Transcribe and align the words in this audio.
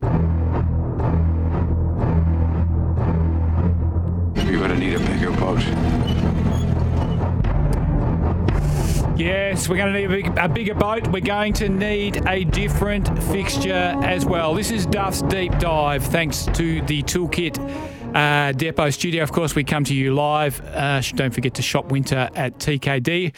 You're 0.00 0.10
gonna 4.60 4.78
need 4.78 4.94
a 4.94 5.00
bigger 5.00 5.32
boat. 5.32 5.58
Yes, 9.18 9.68
we're 9.68 9.76
going 9.76 9.92
to 9.92 9.98
need 9.98 10.04
a, 10.04 10.08
big, 10.08 10.38
a 10.38 10.48
bigger 10.48 10.74
boat. 10.76 11.08
We're 11.08 11.18
going 11.18 11.52
to 11.54 11.68
need 11.68 12.24
a 12.28 12.44
different 12.44 13.20
fixture 13.24 13.72
as 13.72 14.24
well. 14.24 14.54
This 14.54 14.70
is 14.70 14.86
Duff's 14.86 15.22
Deep 15.22 15.58
Dive, 15.58 16.04
thanks 16.04 16.46
to 16.54 16.80
the 16.82 17.02
Toolkit 17.02 17.58
uh, 18.14 18.52
Depot 18.52 18.90
Studio. 18.90 19.24
Of 19.24 19.32
course, 19.32 19.56
we 19.56 19.64
come 19.64 19.82
to 19.82 19.94
you 19.94 20.14
live. 20.14 20.60
Uh, 20.64 21.02
don't 21.16 21.34
forget 21.34 21.54
to 21.54 21.62
shop 21.62 21.90
winter 21.90 22.30
at 22.36 22.58
TKD. 22.58 23.34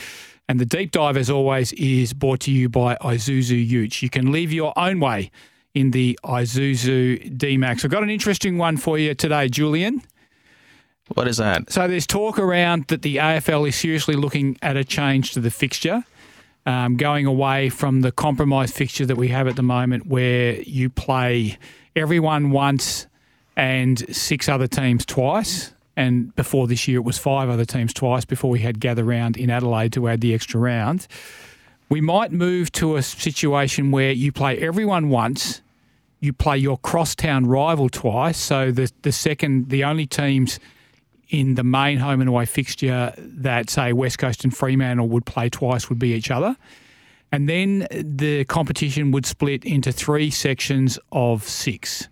And 0.51 0.61
the 0.61 0.67
deep 0.67 0.91
dive, 0.91 1.17
as 1.17 1.31
always, 1.31 1.73
is 1.75 2.13
brought 2.13 2.41
to 2.41 2.51
you 2.51 2.69
by 2.69 2.97
Isuzu 2.97 3.67
Ute. 3.67 4.03
You 4.03 4.11
can 4.11 4.33
leave 4.33 4.53
your 4.53 4.77
own 4.77 5.01
way 5.01 5.31
in 5.75 5.93
the 5.93 6.19
Isuzu 6.25 7.37
D-Max. 7.37 7.85
I've 7.85 7.91
got 7.91 8.03
an 8.03 8.11
interesting 8.11 8.59
one 8.59 8.77
for 8.77 8.99
you 8.99 9.15
today, 9.15 9.49
Julian. 9.49 10.03
What 11.15 11.27
is 11.27 11.39
that? 11.39 11.71
So 11.73 11.89
there's 11.89 12.07
talk 12.07 12.39
around 12.39 12.87
that 12.89 13.03
the 13.03 13.17
AFL 13.17 13.69
is 13.69 13.77
seriously 13.77 14.15
looking 14.15 14.57
at 14.63 14.77
a 14.77 14.85
change 14.85 15.33
to 15.33 15.41
the 15.41 15.51
fixture, 15.51 16.05
um, 16.67 16.97
going 16.97 17.27
away 17.27 17.69
from 17.69 18.03
the 18.03 18.13
compromise 18.13 18.71
fixture 18.71 19.07
that 19.07 19.17
we 19.17 19.29
have 19.29 19.49
at 19.49 19.57
the 19.57 19.63
moment, 19.63 20.07
where 20.07 20.61
you 20.63 20.89
play 20.89 21.59
everyone 21.97 22.51
once 22.51 23.07
and 23.57 24.15
six 24.15 24.49
other 24.49 24.69
teams 24.69 25.05
twice. 25.05 25.73
And 25.97 26.35
before 26.37 26.67
this 26.69 26.87
year, 26.87 26.99
it 26.99 27.05
was 27.05 27.19
five 27.19 27.49
other 27.49 27.65
teams 27.65 27.93
twice 27.93 28.25
before 28.25 28.51
we 28.51 28.61
had 28.61 28.79
gather 28.81 29.05
round 29.05 29.37
in 29.37 29.51
Adelaide 29.51 29.93
to 29.95 30.09
add 30.09 30.21
the 30.21 30.33
extra 30.33 30.61
round. 30.61 31.09
We 31.91 32.01
might 32.01 32.31
move 32.31 32.71
to 32.73 32.95
a 32.97 33.03
situation 33.03 33.91
where 33.91 34.13
you 34.13 34.31
play 34.31 34.57
everyone 34.59 35.09
once, 35.09 35.61
you 36.21 36.33
play 36.33 36.57
your 36.57 36.79
crosstown 36.79 37.47
rival 37.47 37.89
twice. 37.89 38.39
So 38.39 38.71
the 38.71 38.91
the 39.03 39.11
second, 39.11 39.71
the 39.71 39.83
only 39.83 40.07
teams 40.07 40.61
in 41.31 41.57
the 41.57 41.65
main 41.65 41.99
home 41.99 42.21
and 42.21 42.29
away 42.29 42.47
fixture 42.47 43.13
that, 43.19 43.71
say, 43.71 43.93
West 43.93 44.19
Coast 44.19 44.45
and 44.45 44.57
Fremantle 44.57 45.09
would 45.09 45.27
play 45.27 45.49
twice 45.49 45.89
would 45.89 45.99
be 45.99 46.13
each 46.13 46.31
other. 46.31 46.57
And 47.33 47.49
then 47.49 47.87
the 47.91 48.45
competition 48.45 49.11
would 49.13 49.27
split 49.27 49.65
into 49.65 49.93
three 49.93 50.31
sections 50.31 50.99
of 51.13 51.45
six. 51.45 52.09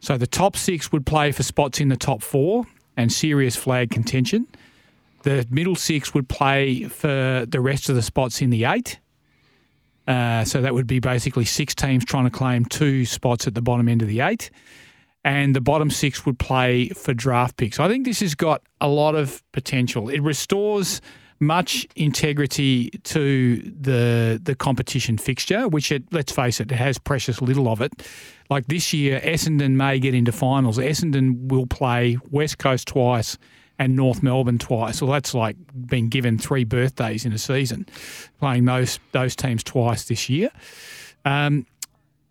So 0.00 0.16
the 0.16 0.26
top 0.26 0.56
six 0.56 0.92
would 0.92 1.04
play 1.06 1.32
for 1.32 1.42
spots 1.42 1.80
in 1.80 1.88
the 1.88 1.96
top 1.96 2.22
four 2.22 2.66
and 2.96 3.12
serious 3.12 3.56
flag 3.56 3.90
contention. 3.90 4.46
The 5.22 5.46
middle 5.50 5.76
six 5.76 6.14
would 6.14 6.28
play 6.28 6.84
for 6.84 7.44
the 7.48 7.60
rest 7.60 7.88
of 7.90 7.94
the 7.96 8.02
spots 8.02 8.40
in 8.40 8.50
the 8.50 8.64
eight. 8.64 8.98
Uh, 10.10 10.44
so 10.44 10.60
that 10.60 10.74
would 10.74 10.88
be 10.88 10.98
basically 10.98 11.44
six 11.44 11.72
teams 11.72 12.04
trying 12.04 12.24
to 12.24 12.30
claim 12.30 12.64
two 12.64 13.04
spots 13.04 13.46
at 13.46 13.54
the 13.54 13.62
bottom 13.62 13.88
end 13.88 14.02
of 14.02 14.08
the 14.08 14.20
eight 14.20 14.50
and 15.24 15.54
the 15.54 15.60
bottom 15.60 15.88
six 15.88 16.26
would 16.26 16.38
play 16.38 16.88
for 16.88 17.14
draft 17.14 17.56
picks. 17.56 17.78
I 17.78 17.86
think 17.86 18.06
this 18.06 18.18
has 18.18 18.34
got 18.34 18.62
a 18.80 18.88
lot 18.88 19.14
of 19.14 19.40
potential. 19.52 20.08
It 20.08 20.20
restores 20.20 21.00
much 21.38 21.86
integrity 21.94 22.90
to 23.04 23.56
the 23.80 24.40
the 24.42 24.54
competition 24.54 25.16
fixture, 25.16 25.68
which 25.68 25.92
it 25.92 26.02
let's 26.10 26.32
face 26.32 26.60
it, 26.60 26.72
it 26.72 26.76
has 26.76 26.98
precious 26.98 27.40
little 27.40 27.68
of 27.68 27.80
it. 27.80 27.92
Like 28.50 28.66
this 28.66 28.92
year, 28.92 29.20
Essendon 29.20 29.72
may 29.72 30.00
get 30.00 30.14
into 30.14 30.32
finals. 30.32 30.76
Essendon 30.78 31.48
will 31.48 31.66
play 31.66 32.18
West 32.30 32.58
Coast 32.58 32.88
twice 32.88 33.38
and 33.80 33.96
North 33.96 34.22
Melbourne 34.22 34.58
twice. 34.58 35.02
Well, 35.02 35.10
that's 35.10 35.34
like 35.34 35.56
being 35.86 36.08
given 36.08 36.38
three 36.38 36.62
birthdays 36.62 37.24
in 37.24 37.32
a 37.32 37.38
season, 37.38 37.86
playing 38.38 38.66
those 38.66 39.00
those 39.10 39.34
teams 39.34 39.64
twice 39.64 40.04
this 40.04 40.28
year. 40.28 40.50
Um, 41.24 41.66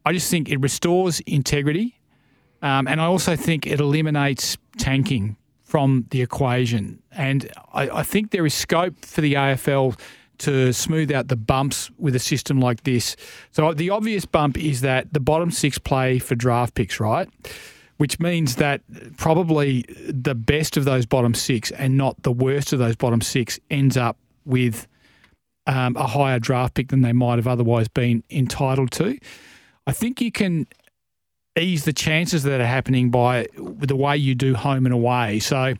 I 0.05 0.13
just 0.13 0.31
think 0.31 0.49
it 0.49 0.61
restores 0.61 1.19
integrity 1.21 1.99
um, 2.61 2.87
and 2.87 2.99
I 3.01 3.05
also 3.05 3.35
think 3.35 3.65
it 3.65 3.79
eliminates 3.79 4.57
tanking 4.77 5.37
from 5.63 6.05
the 6.09 6.21
equation. 6.21 7.01
And 7.11 7.49
I, 7.73 7.89
I, 7.89 8.03
think 8.03 8.31
there 8.31 8.45
is 8.45 8.53
scope 8.53 9.05
for 9.05 9.21
the 9.21 9.35
AFL 9.35 9.99
to 10.39 10.73
smooth 10.73 11.11
out 11.11 11.27
the 11.27 11.35
bumps 11.35 11.91
with 11.97 12.15
a 12.15 12.19
system 12.19 12.59
like 12.59 12.83
this. 12.83 13.15
So 13.51 13.73
the 13.73 13.91
obvious 13.91 14.25
bump 14.25 14.57
is 14.57 14.81
that 14.81 15.13
the 15.13 15.19
bottom 15.19 15.51
six 15.51 15.77
play 15.77 16.17
for 16.17 16.35
draft 16.35 16.73
picks, 16.73 16.99
right? 16.99 17.29
Which 17.99 18.17
means 18.17 18.55
that 18.55 18.81
probably 19.17 19.83
the 20.07 20.33
best 20.33 20.77
of 20.77 20.85
those 20.85 21.05
bottom 21.05 21.33
six 21.33 21.69
and 21.71 21.97
not 21.97 22.23
the 22.23 22.31
worst 22.31 22.71
of 22.71 22.79
those 22.79 22.95
bottom 22.95 23.19
six 23.19 23.59
ends 23.69 23.97
up 23.97 24.15
with 24.45 24.87
um, 25.67 25.97
a 25.97 26.07
higher 26.07 26.39
draft 26.39 26.75
pick 26.75 26.87
than 26.87 27.01
they 27.01 27.11
might 27.11 27.35
have 27.35 27.47
otherwise 27.47 27.89
been 27.89 28.23
entitled 28.29 28.91
to. 28.91 29.19
I 29.85 29.91
think 29.91 30.21
you 30.21 30.31
can 30.31 30.65
ease 31.57 31.83
the 31.83 31.91
chances 31.91 32.43
that 32.43 32.61
are 32.61 32.65
happening 32.65 33.09
by 33.09 33.47
the 33.57 33.97
way 33.97 34.15
you 34.15 34.33
do 34.33 34.55
home 34.55 34.85
and 34.85 34.93
away. 34.93 35.39
So 35.39 35.73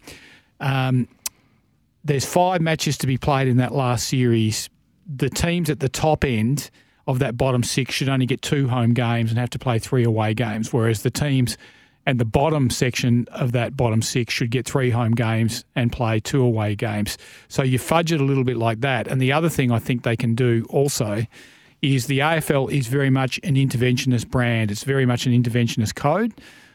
um, 0.59 1.07
there's 2.03 2.25
five 2.25 2.59
matches 2.59 2.97
to 2.97 3.07
be 3.07 3.17
played 3.17 3.47
in 3.47 3.55
that 3.57 3.73
last 3.73 4.09
series. 4.09 4.69
The 5.07 5.29
teams 5.29 5.69
at 5.69 5.79
the 5.79 5.89
top 5.89 6.25
end 6.25 6.69
of 7.07 7.19
that 7.19 7.37
bottom 7.37 7.63
six 7.63 7.95
should 7.95 8.09
only 8.09 8.25
get 8.25 8.41
two 8.41 8.67
home 8.67 8.93
games 8.93 9.31
and 9.31 9.39
have 9.39 9.51
to 9.51 9.59
play 9.59 9.79
three 9.79 10.03
away 10.03 10.33
games, 10.33 10.73
whereas 10.73 11.01
the 11.03 11.09
teams 11.09 11.57
and 12.05 12.19
the 12.19 12.25
bottom 12.25 12.69
section 12.69 13.27
of 13.31 13.51
that 13.51 13.77
bottom 13.77 14.01
six 14.01 14.33
should 14.33 14.51
get 14.51 14.65
three 14.65 14.89
home 14.89 15.11
games 15.11 15.63
and 15.75 15.91
play 15.91 16.19
two 16.19 16.41
away 16.41 16.75
games. 16.75 17.17
So 17.47 17.63
you 17.63 17.77
fudge 17.77 18.11
it 18.11 18.21
a 18.21 18.23
little 18.23 18.43
bit 18.43 18.57
like 18.57 18.81
that. 18.81 19.07
And 19.07 19.21
the 19.21 19.31
other 19.31 19.49
thing 19.49 19.71
I 19.71 19.79
think 19.79 20.03
they 20.03 20.15
can 20.15 20.35
do 20.35 20.65
also 20.69 21.25
is 21.81 22.07
the 22.07 22.19
AFL 22.19 22.71
is 22.71 22.87
very 22.87 23.09
much 23.09 23.39
an 23.43 23.55
interventionist 23.55 24.29
brand. 24.29 24.71
It's 24.71 24.83
very 24.83 25.05
much 25.05 25.25
an 25.25 25.31
interventionist 25.31 25.95
code. 25.95 26.33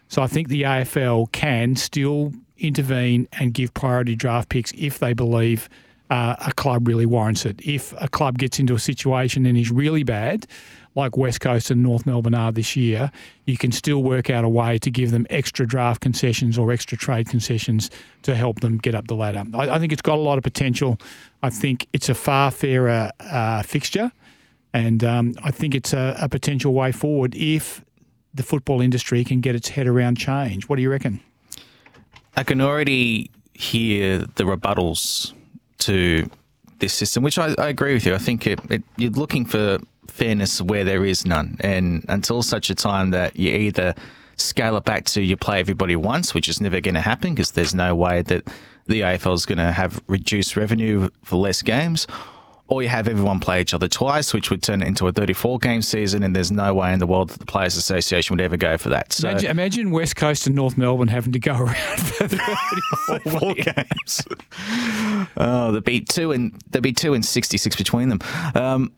So 0.08 0.22
I 0.22 0.26
think 0.26 0.48
the 0.48 0.62
AFL 0.62 1.32
can 1.32 1.76
still 1.76 2.32
intervene 2.56 3.28
and 3.32 3.52
give 3.52 3.74
priority 3.74 4.14
draft 4.14 4.48
picks 4.48 4.72
if 4.76 4.98
they 4.98 5.12
believe 5.12 5.68
uh, 6.10 6.36
a 6.46 6.52
club 6.52 6.86
really 6.86 7.06
warrants 7.06 7.46
it. 7.46 7.60
If 7.62 7.94
a 8.00 8.08
club 8.08 8.38
gets 8.38 8.58
into 8.58 8.74
a 8.74 8.78
situation 8.78 9.46
and 9.46 9.56
is 9.56 9.70
really 9.70 10.02
bad, 10.02 10.46
like 10.94 11.16
West 11.16 11.40
Coast 11.40 11.70
and 11.70 11.82
North 11.82 12.06
Melbourne 12.06 12.34
are 12.34 12.52
this 12.52 12.76
year, 12.76 13.10
you 13.46 13.56
can 13.56 13.72
still 13.72 14.02
work 14.02 14.30
out 14.30 14.44
a 14.44 14.48
way 14.48 14.78
to 14.78 14.90
give 14.90 15.10
them 15.10 15.26
extra 15.30 15.66
draft 15.66 16.00
concessions 16.00 16.56
or 16.56 16.70
extra 16.70 16.96
trade 16.96 17.28
concessions 17.28 17.90
to 18.22 18.34
help 18.34 18.60
them 18.60 18.78
get 18.78 18.94
up 18.94 19.08
the 19.08 19.14
ladder. 19.14 19.44
I, 19.54 19.70
I 19.70 19.78
think 19.78 19.92
it's 19.92 20.02
got 20.02 20.18
a 20.18 20.22
lot 20.22 20.38
of 20.38 20.44
potential. 20.44 20.98
I 21.42 21.50
think 21.50 21.88
it's 21.92 22.08
a 22.08 22.14
far 22.14 22.50
fairer 22.50 23.10
uh, 23.20 23.62
fixture. 23.62 24.12
And 24.72 25.04
um, 25.04 25.34
I 25.42 25.50
think 25.50 25.74
it's 25.74 25.92
a, 25.92 26.16
a 26.20 26.28
potential 26.28 26.74
way 26.74 26.92
forward 26.92 27.34
if 27.34 27.84
the 28.34 28.42
football 28.42 28.80
industry 28.80 29.24
can 29.24 29.40
get 29.40 29.54
its 29.54 29.68
head 29.68 29.86
around 29.86 30.16
change. 30.16 30.68
What 30.68 30.76
do 30.76 30.82
you 30.82 30.90
reckon? 30.90 31.20
I 32.36 32.42
can 32.42 32.60
already 32.60 33.30
hear 33.54 34.18
the 34.18 34.42
rebuttals 34.42 35.32
to 35.86 36.28
this 36.78 36.92
system, 36.92 37.22
which 37.22 37.38
I, 37.38 37.54
I 37.58 37.68
agree 37.68 37.94
with 37.94 38.06
you. 38.06 38.14
I 38.14 38.18
think 38.18 38.46
it, 38.46 38.60
it, 38.70 38.82
you're 38.96 39.10
looking 39.10 39.44
for 39.44 39.78
fairness 40.08 40.60
where 40.60 40.84
there 40.84 41.04
is 41.04 41.24
none. 41.24 41.56
And 41.60 42.04
until 42.08 42.42
such 42.42 42.70
a 42.70 42.74
time 42.74 43.10
that 43.10 43.36
you 43.36 43.50
either 43.50 43.94
scale 44.36 44.76
it 44.76 44.84
back 44.84 45.04
to 45.04 45.22
you 45.22 45.36
play 45.36 45.60
everybody 45.60 45.96
once, 45.96 46.34
which 46.34 46.48
is 46.48 46.60
never 46.60 46.80
going 46.80 46.94
to 46.94 47.00
happen 47.00 47.34
because 47.34 47.52
there's 47.52 47.74
no 47.74 47.94
way 47.94 48.22
that 48.22 48.44
the 48.86 49.00
AFL 49.00 49.34
is 49.34 49.46
going 49.46 49.58
to 49.58 49.72
have 49.72 50.02
reduced 50.06 50.56
revenue 50.56 51.08
for 51.22 51.36
less 51.36 51.62
games, 51.62 52.06
or 52.66 52.82
you 52.82 52.88
have 52.88 53.08
everyone 53.08 53.40
play 53.40 53.60
each 53.60 53.74
other 53.74 53.88
twice, 53.88 54.32
which 54.32 54.50
would 54.50 54.62
turn 54.62 54.82
it 54.82 54.88
into 54.88 55.06
a 55.06 55.12
34 55.12 55.58
game 55.58 55.82
season, 55.82 56.22
and 56.22 56.34
there's 56.34 56.50
no 56.50 56.72
way 56.72 56.92
in 56.92 56.98
the 56.98 57.06
world 57.06 57.30
that 57.30 57.38
the 57.38 57.46
Players 57.46 57.76
Association 57.76 58.34
would 58.34 58.40
ever 58.40 58.56
go 58.56 58.78
for 58.78 58.88
that. 58.88 59.12
So, 59.12 59.28
imagine, 59.28 59.50
imagine 59.50 59.90
West 59.90 60.16
Coast 60.16 60.46
and 60.46 60.56
North 60.56 60.78
Melbourne 60.78 61.08
having 61.08 61.32
to 61.32 61.38
go 61.38 61.52
around 61.58 62.00
for 62.00 62.28
34 62.28 63.54
games. 63.54 64.26
oh, 65.36 65.72
there'd 65.72 65.84
be 65.84 66.00
two 66.00 66.32
and 66.32 66.58
there'd 66.70 66.82
be 66.82 66.92
two 66.92 67.12
and 67.12 67.24
66 67.24 67.76
between 67.76 68.08
them. 68.08 68.20
Um, 68.54 68.92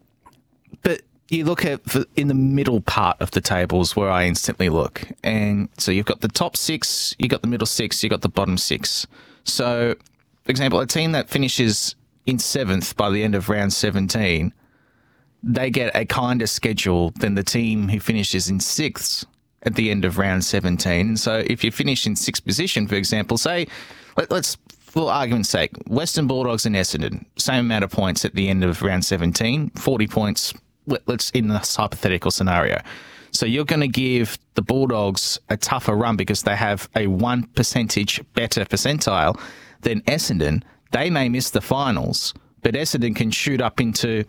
but 0.83 1.03
you 1.29 1.45
look 1.45 1.65
at 1.65 1.81
in 2.15 2.29
the 2.29 2.35
middle 2.35 2.81
part 2.81 3.21
of 3.21 3.33
the 3.33 3.41
tables 3.41 3.97
where 3.97 4.11
I 4.11 4.27
instantly 4.27 4.69
look, 4.69 5.03
and 5.25 5.69
so 5.77 5.91
you've 5.91 6.07
got 6.07 6.21
the 6.21 6.29
top 6.29 6.57
six, 6.57 7.17
you've 7.19 7.31
got 7.31 7.43
the 7.43 7.49
middle 7.49 7.67
six, 7.67 8.03
you've 8.03 8.11
got 8.11 8.23
the 8.23 8.29
bottom 8.29 8.57
six. 8.57 9.09
So, 9.43 9.97
for 10.45 10.51
example, 10.51 10.79
a 10.79 10.87
team 10.87 11.12
that 11.12 11.29
finishes 11.29 11.97
in 12.26 12.38
seventh 12.38 12.96
by 12.96 13.11
the 13.11 13.23
end 13.23 13.34
of 13.34 13.49
round 13.49 13.73
17, 13.73 14.52
they 15.43 15.70
get 15.70 15.94
a 15.94 16.05
kinder 16.05 16.46
schedule 16.46 17.12
than 17.20 17.34
the 17.34 17.43
team 17.43 17.88
who 17.88 18.00
finishes 18.00 18.49
in 18.49 18.61
sixth 18.61 19.25
at 19.62 19.75
the 19.75 19.90
end 19.90 20.05
of 20.05 20.19
round 20.19 20.44
17. 20.44 21.17
So 21.17 21.44
if 21.46 21.64
you 21.64 21.70
finish 21.70 22.06
in 22.06 22.17
sixth 22.17 22.44
position, 22.44 22.87
for 22.87 22.94
example, 22.94 23.38
say, 23.38 23.67
let, 24.17 24.32
us 24.32 24.56
for 24.81 25.11
argument's 25.11 25.49
sake, 25.49 25.73
Western 25.87 26.26
Bulldogs 26.26 26.67
and 26.67 26.75
Essendon, 26.75 27.25
same 27.37 27.67
amount 27.67 27.84
of 27.84 27.90
points 27.90 28.25
at 28.25 28.34
the 28.34 28.49
end 28.49 28.64
of 28.64 28.82
round 28.82 29.05
17, 29.05 29.70
40 29.70 30.06
points, 30.06 30.55
let, 30.87 31.06
let's 31.06 31.31
in 31.31 31.49
this 31.49 31.76
hypothetical 31.76 32.31
scenario. 32.31 32.81
So 33.32 33.44
you're 33.44 33.67
going 33.67 33.81
to 33.81 33.88
give 33.88 34.38
the 34.55 34.62
Bulldogs 34.62 35.38
a 35.50 35.56
tougher 35.56 35.94
run 35.94 36.17
because 36.17 36.43
they 36.43 36.56
have 36.56 36.88
a 36.96 37.06
one 37.06 37.43
percentage 37.49 38.20
better 38.32 38.64
percentile 38.64 39.38
than 39.82 40.00
Essendon. 40.02 40.62
They 40.97 41.11
may 41.11 41.29
miss 41.29 41.51
the 41.51 41.61
finals, 41.61 42.33
but 42.63 42.73
Essendon 42.73 43.15
can 43.15 43.31
shoot 43.31 43.61
up 43.61 43.83
into, 43.83 44.25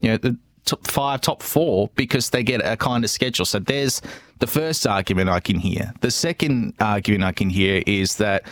you 0.00 0.10
know, 0.10 0.18
the 0.18 0.36
top 0.66 0.86
five, 0.86 1.22
top 1.22 1.42
four 1.42 1.88
because 1.94 2.28
they 2.28 2.42
get 2.42 2.60
a 2.62 2.76
kind 2.76 3.04
of 3.04 3.08
schedule. 3.08 3.46
So 3.46 3.58
there's 3.58 4.02
the 4.38 4.46
first 4.46 4.86
argument 4.86 5.30
I 5.30 5.40
can 5.40 5.58
hear. 5.58 5.94
The 6.02 6.10
second 6.10 6.74
argument 6.78 7.24
I 7.24 7.32
can 7.32 7.48
hear 7.48 7.82
is 7.86 8.16
that 8.16 8.44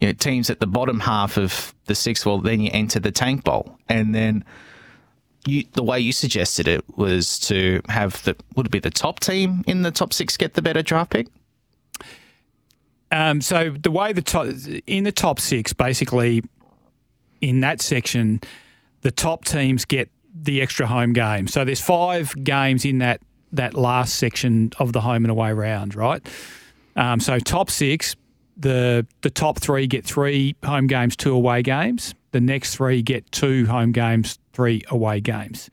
you 0.00 0.08
know, 0.08 0.14
teams 0.14 0.48
at 0.48 0.60
the 0.60 0.66
bottom 0.66 0.98
half 0.98 1.36
of 1.36 1.74
the 1.84 1.94
six, 1.94 2.24
well, 2.24 2.38
then 2.38 2.60
you 2.60 2.70
enter 2.72 2.98
the 2.98 3.12
tank 3.12 3.44
bowl, 3.44 3.76
and 3.86 4.14
then 4.14 4.42
you, 5.46 5.64
the 5.72 5.82
way 5.82 6.00
you 6.00 6.14
suggested 6.14 6.66
it 6.66 6.82
was 6.96 7.38
to 7.40 7.82
have 7.90 8.22
the 8.24 8.34
would 8.56 8.64
it 8.64 8.72
be 8.72 8.78
the 8.78 8.88
top 8.88 9.20
team 9.20 9.62
in 9.66 9.82
the 9.82 9.90
top 9.90 10.14
six 10.14 10.38
get 10.38 10.54
the 10.54 10.62
better 10.62 10.82
draft 10.82 11.10
pick? 11.10 11.26
Um, 13.12 13.42
so 13.42 13.76
the 13.78 13.90
way 13.90 14.14
the 14.14 14.22
top 14.22 14.46
in 14.86 15.04
the 15.04 15.12
top 15.12 15.38
six, 15.38 15.74
basically, 15.74 16.42
in 17.40 17.60
that 17.60 17.80
section, 17.80 18.40
the 19.02 19.10
top 19.10 19.44
teams 19.44 19.84
get 19.84 20.10
the 20.34 20.60
extra 20.60 20.86
home 20.86 21.12
game. 21.12 21.48
So 21.48 21.64
there's 21.64 21.80
five 21.80 22.34
games 22.42 22.84
in 22.84 22.98
that 22.98 23.20
that 23.52 23.74
last 23.74 24.14
section 24.14 24.70
of 24.78 24.92
the 24.92 25.00
home 25.00 25.24
and 25.24 25.30
away 25.30 25.52
round, 25.52 25.96
right? 25.96 26.24
Um, 26.94 27.18
so 27.18 27.38
top 27.38 27.70
six, 27.70 28.14
the 28.56 29.06
the 29.22 29.30
top 29.30 29.58
three 29.58 29.86
get 29.86 30.04
three 30.04 30.54
home 30.64 30.86
games, 30.86 31.16
two 31.16 31.34
away 31.34 31.62
games. 31.62 32.14
The 32.32 32.40
next 32.40 32.76
three 32.76 33.02
get 33.02 33.30
two 33.32 33.66
home 33.66 33.92
games, 33.92 34.38
three 34.52 34.82
away 34.88 35.20
games. 35.20 35.68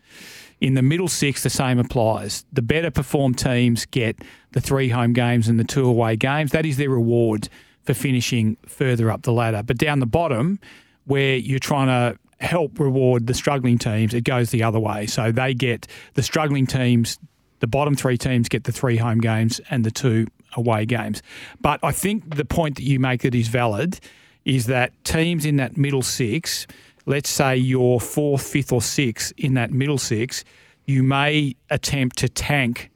In 0.60 0.74
the 0.74 0.82
middle 0.82 1.08
six, 1.08 1.44
the 1.44 1.52
same 1.52 1.78
applies. 1.78 2.44
The 2.52 2.64
better 2.64 2.90
performed 2.90 3.38
teams 3.38 3.86
get 3.86 4.20
the 4.54 4.62
three 4.62 4.90
home 4.90 5.14
games 5.14 5.48
and 5.48 5.60
the 5.60 5.64
two 5.64 5.86
away 5.86 6.16
games. 6.16 6.52
That 6.52 6.66
is 6.66 6.78
their 6.78 6.90
reward 6.90 7.48
for 7.84 7.94
finishing 7.94 8.58
further 8.66 9.12
up 9.12 9.22
the 9.22 9.32
ladder. 9.32 9.62
But 9.62 9.78
down 9.78 10.00
the 10.00 10.08
bottom, 10.08 10.60
where 11.08 11.36
you're 11.36 11.60
trying 11.60 11.88
to 11.88 12.18
help 12.40 12.80
reward 12.80 13.28
the 13.28 13.34
struggling 13.34 13.78
teams, 13.78 14.14
it 14.14 14.24
goes 14.24 14.52
the 14.52 14.64
other 14.64 14.80
way. 14.80 15.08
So 15.08 15.32
they 15.32 15.54
get 15.54 15.88
the 16.14 16.24
struggling 16.24 16.68
teams, 16.68 17.18
the 17.60 17.68
bottom 17.68 17.96
three 17.96 18.18
teams 18.18 18.48
get 18.48 18.66
the 18.66 18.72
three 18.72 18.98
home 18.98 19.20
games 19.20 19.60
and 19.72 19.84
the 19.84 19.92
two 19.92 20.28
away 20.56 20.86
games. 20.86 21.24
But 21.60 21.80
I 21.84 21.92
think 21.92 22.36
the 22.36 22.46
point 22.46 22.76
that 22.76 22.84
you 22.84 23.00
make 23.00 23.22
that 23.22 23.34
is 23.34 23.48
valid 23.48 24.00
is 24.46 24.68
that 24.68 24.94
teams 25.04 25.46
in 25.46 25.56
that 25.58 25.76
middle 25.76 26.04
six 26.04 26.68
let's 27.08 27.30
say 27.30 27.56
you're 27.56 28.00
fourth, 28.00 28.44
fifth, 28.44 28.72
or 28.72 28.82
sixth 28.82 29.34
in 29.38 29.56
that 29.56 29.72
middle 29.72 29.98
six, 29.98 30.44
you 30.86 31.02
may 31.02 31.56
attempt 31.72 32.18
to 32.18 32.30
tank 32.30 32.92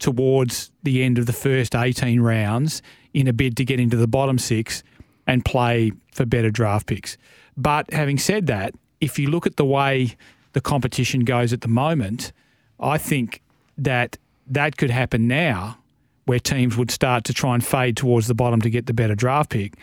towards 0.00 0.72
the 0.82 1.04
end 1.04 1.18
of 1.18 1.26
the 1.26 1.32
first 1.32 1.76
18 1.76 2.20
rounds 2.20 2.82
in 3.12 3.28
a 3.28 3.32
bid 3.32 3.56
to 3.58 3.64
get 3.64 3.78
into 3.78 3.96
the 3.96 4.08
bottom 4.08 4.38
six 4.38 4.82
and 5.26 5.44
play 5.44 5.92
for 6.10 6.24
better 6.24 6.50
draft 6.50 6.86
picks. 6.86 7.18
But 7.60 7.92
having 7.92 8.16
said 8.16 8.46
that, 8.46 8.74
if 9.02 9.18
you 9.18 9.28
look 9.28 9.46
at 9.46 9.56
the 9.56 9.66
way 9.66 10.16
the 10.54 10.62
competition 10.62 11.24
goes 11.24 11.52
at 11.52 11.60
the 11.60 11.68
moment, 11.68 12.32
I 12.80 12.96
think 12.96 13.42
that 13.76 14.16
that 14.46 14.78
could 14.78 14.90
happen 14.90 15.28
now 15.28 15.76
where 16.24 16.38
teams 16.38 16.76
would 16.78 16.90
start 16.90 17.24
to 17.24 17.34
try 17.34 17.54
and 17.54 17.64
fade 17.64 17.98
towards 17.98 18.28
the 18.28 18.34
bottom 18.34 18.62
to 18.62 18.70
get 18.70 18.86
the 18.86 18.94
better 18.94 19.14
draft 19.14 19.50
pick, 19.50 19.74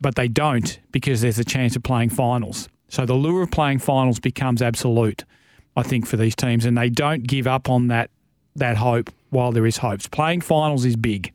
but 0.00 0.14
they 0.14 0.28
don't 0.28 0.78
because 0.92 1.20
there's 1.20 1.38
a 1.38 1.44
chance 1.44 1.76
of 1.76 1.82
playing 1.82 2.08
finals. 2.08 2.70
So 2.88 3.04
the 3.04 3.14
lure 3.14 3.42
of 3.42 3.50
playing 3.50 3.80
finals 3.80 4.18
becomes 4.18 4.62
absolute, 4.62 5.24
I 5.76 5.82
think, 5.82 6.06
for 6.06 6.16
these 6.16 6.34
teams, 6.34 6.64
and 6.64 6.78
they 6.78 6.88
don't 6.88 7.26
give 7.26 7.46
up 7.46 7.68
on 7.68 7.88
that 7.88 8.10
that 8.54 8.78
hope 8.78 9.10
while 9.28 9.52
there 9.52 9.66
is 9.66 9.76
hopes. 9.76 10.08
Playing 10.08 10.40
finals 10.40 10.86
is 10.86 10.96
big 10.96 11.32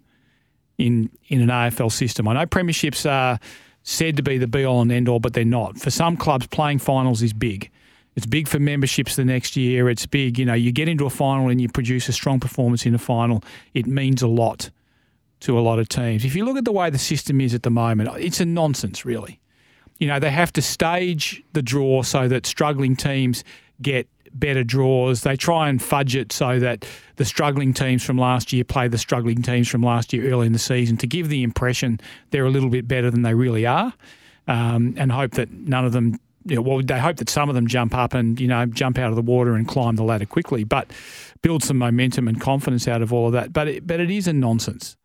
in 0.79 1.11
in 1.27 1.41
an 1.41 1.49
AFL 1.49 1.91
system. 1.91 2.27
I 2.27 2.33
know 2.33 2.45
premierships 2.47 3.07
are 3.09 3.39
said 3.83 4.17
to 4.17 4.23
be 4.23 4.37
the 4.37 4.47
be 4.47 4.63
all 4.63 4.81
and 4.81 4.91
end 4.91 5.09
all, 5.09 5.19
but 5.19 5.33
they're 5.33 5.45
not. 5.45 5.77
For 5.79 5.89
some 5.89 6.17
clubs, 6.17 6.47
playing 6.47 6.79
finals 6.79 7.21
is 7.21 7.33
big. 7.33 7.69
It's 8.15 8.25
big 8.25 8.47
for 8.47 8.59
memberships 8.59 9.15
the 9.15 9.25
next 9.25 9.55
year. 9.55 9.89
It's 9.89 10.05
big, 10.05 10.37
you 10.37 10.45
know, 10.45 10.53
you 10.53 10.71
get 10.71 10.87
into 10.87 11.05
a 11.05 11.09
final 11.09 11.47
and 11.47 11.61
you 11.61 11.69
produce 11.69 12.09
a 12.09 12.13
strong 12.13 12.39
performance 12.39 12.85
in 12.85 12.93
a 12.93 12.99
final. 12.99 13.43
It 13.73 13.87
means 13.87 14.21
a 14.21 14.27
lot 14.27 14.69
to 15.41 15.57
a 15.57 15.61
lot 15.61 15.79
of 15.79 15.87
teams. 15.89 16.25
If 16.25 16.35
you 16.35 16.45
look 16.45 16.57
at 16.57 16.65
the 16.65 16.71
way 16.71 16.89
the 16.89 16.97
system 16.97 17.41
is 17.41 17.53
at 17.53 17.63
the 17.63 17.71
moment, 17.71 18.09
it's 18.17 18.39
a 18.39 18.45
nonsense, 18.45 19.05
really 19.05 19.41
you 20.01 20.07
know, 20.07 20.19
they 20.19 20.31
have 20.31 20.51
to 20.51 20.63
stage 20.63 21.43
the 21.53 21.61
draw 21.61 22.01
so 22.01 22.27
that 22.27 22.47
struggling 22.47 22.95
teams 22.95 23.43
get 23.83 24.09
better 24.33 24.63
draws. 24.63 25.21
They 25.21 25.35
try 25.35 25.69
and 25.69 25.81
fudge 25.81 26.15
it 26.15 26.31
so 26.31 26.59
that 26.59 26.85
the 27.17 27.25
struggling 27.25 27.73
teams 27.73 28.03
from 28.03 28.17
last 28.17 28.53
year 28.53 28.63
play 28.63 28.87
the 28.87 28.97
struggling 28.97 29.41
teams 29.41 29.67
from 29.67 29.83
last 29.83 30.13
year 30.13 30.31
early 30.31 30.47
in 30.47 30.53
the 30.53 30.59
season 30.59 30.97
to 30.97 31.07
give 31.07 31.29
the 31.29 31.43
impression 31.43 31.99
they're 32.31 32.45
a 32.45 32.49
little 32.49 32.69
bit 32.69 32.87
better 32.87 33.11
than 33.11 33.21
they 33.21 33.33
really 33.33 33.65
are, 33.65 33.93
um, 34.47 34.93
and 34.97 35.11
hope 35.11 35.31
that 35.31 35.51
none 35.51 35.85
of 35.85 35.91
them. 35.91 36.19
You 36.43 36.55
know, 36.55 36.61
well, 36.63 36.81
they 36.81 36.99
hope 36.99 37.17
that 37.17 37.29
some 37.29 37.49
of 37.49 37.55
them 37.55 37.67
jump 37.67 37.93
up 37.93 38.15
and 38.15 38.39
you 38.39 38.47
know 38.47 38.65
jump 38.65 38.97
out 38.97 39.09
of 39.09 39.15
the 39.15 39.21
water 39.21 39.53
and 39.53 39.67
climb 39.67 39.95
the 39.95 40.03
ladder 40.03 40.25
quickly, 40.25 40.63
but 40.63 40.89
build 41.43 41.63
some 41.63 41.77
momentum 41.77 42.27
and 42.27 42.41
confidence 42.41 42.87
out 42.87 43.03
of 43.03 43.13
all 43.13 43.27
of 43.27 43.33
that. 43.33 43.53
But 43.53 43.67
it, 43.67 43.85
but 43.85 43.99
it 43.99 44.09
is 44.09 44.27
a 44.27 44.33
nonsense 44.33 44.97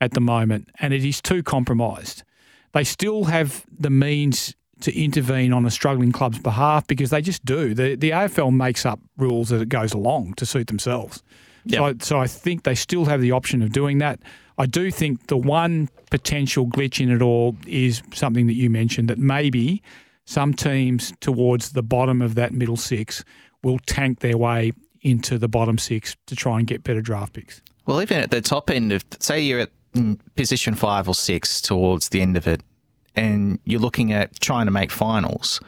at 0.00 0.10
the 0.12 0.20
moment, 0.20 0.70
and 0.80 0.92
it 0.92 1.04
is 1.04 1.20
too 1.22 1.44
compromised 1.44 2.24
they 2.72 2.84
still 2.84 3.24
have 3.24 3.64
the 3.78 3.90
means 3.90 4.54
to 4.82 5.00
intervene 5.00 5.52
on 5.52 5.64
a 5.64 5.70
struggling 5.70 6.12
club's 6.12 6.38
behalf 6.38 6.86
because 6.86 7.10
they 7.10 7.22
just 7.22 7.44
do. 7.44 7.74
The 7.74 7.94
the 7.96 8.10
AFL 8.10 8.54
makes 8.54 8.84
up 8.84 9.00
rules 9.16 9.52
as 9.52 9.62
it 9.62 9.68
goes 9.68 9.92
along 9.92 10.34
to 10.34 10.46
suit 10.46 10.66
themselves. 10.66 11.22
Yep. 11.64 11.78
So, 11.78 11.84
I, 11.84 11.94
so 12.00 12.20
I 12.20 12.26
think 12.26 12.64
they 12.64 12.74
still 12.74 13.04
have 13.04 13.20
the 13.20 13.32
option 13.32 13.62
of 13.62 13.72
doing 13.72 13.98
that. 13.98 14.20
I 14.58 14.66
do 14.66 14.90
think 14.90 15.28
the 15.28 15.36
one 15.36 15.88
potential 16.10 16.66
glitch 16.66 17.00
in 17.00 17.10
it 17.10 17.22
all 17.22 17.56
is 17.66 18.02
something 18.12 18.46
that 18.48 18.54
you 18.54 18.68
mentioned 18.68 19.08
that 19.08 19.18
maybe 19.18 19.82
some 20.24 20.54
teams 20.54 21.12
towards 21.20 21.72
the 21.72 21.82
bottom 21.82 22.20
of 22.20 22.34
that 22.34 22.52
middle 22.52 22.76
six 22.76 23.24
will 23.62 23.78
tank 23.86 24.20
their 24.20 24.36
way 24.36 24.72
into 25.02 25.38
the 25.38 25.48
bottom 25.48 25.78
six 25.78 26.16
to 26.26 26.36
try 26.36 26.58
and 26.58 26.66
get 26.66 26.84
better 26.84 27.00
draft 27.00 27.32
picks. 27.32 27.60
Well, 27.86 28.00
even 28.02 28.18
at 28.18 28.30
the 28.30 28.40
top 28.40 28.70
end 28.70 28.92
of, 28.92 29.04
say, 29.18 29.40
you're 29.40 29.60
at 29.60 29.70
position 30.36 30.74
five 30.74 31.08
or 31.08 31.14
six 31.14 31.60
towards 31.60 32.08
the 32.10 32.20
end 32.20 32.36
of 32.36 32.46
it, 32.46 32.62
and 33.16 33.58
you're 33.64 33.80
looking 33.80 34.12
at 34.12 34.40
trying 34.40 34.66
to 34.66 34.72
make 34.72 34.90
finals, 34.90 35.60